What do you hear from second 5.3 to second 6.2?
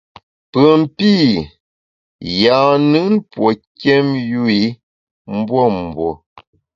mbuembue.